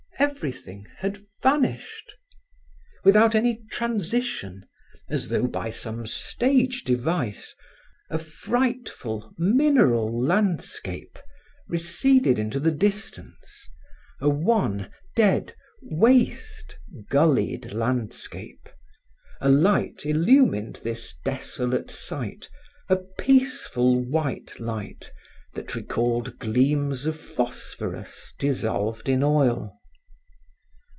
Everything 0.19 0.85
had 0.97 1.25
vanished. 1.41 2.13
Without 3.03 3.33
any 3.33 3.63
transition, 3.71 4.67
as 5.09 5.29
though 5.29 5.47
by 5.47 5.71
some 5.71 6.05
stage 6.05 6.83
device, 6.83 7.55
a 8.07 8.19
frightful 8.19 9.33
mineral 9.39 10.23
landscape 10.23 11.17
receded 11.67 12.37
into 12.37 12.59
the 12.59 12.69
distance, 12.71 13.67
a 14.19 14.29
wan, 14.29 14.91
dead, 15.15 15.55
waste, 15.81 16.77
gullied 17.09 17.73
landscape. 17.73 18.69
A 19.41 19.49
light 19.49 20.05
illumined 20.05 20.81
this 20.83 21.15
desolate 21.25 21.89
site, 21.89 22.47
a 22.89 22.97
peaceful 23.17 23.99
white 24.05 24.59
light 24.59 25.11
that 25.55 25.73
recalled 25.73 26.37
gleams 26.37 27.07
of 27.07 27.19
phosphorus 27.19 28.33
dissolved 28.37 29.09
in 29.09 29.23
oil. 29.23 29.79